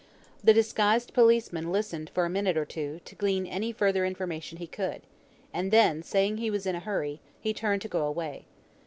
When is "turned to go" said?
7.53-8.07